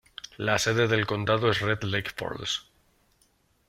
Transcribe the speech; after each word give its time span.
La 0.37 0.57
sede 0.57 0.87
del 0.87 1.05
condado 1.05 1.51
es 1.51 1.59
Red 1.61 1.83
Lake 1.83 2.09
Falls. 2.17 2.65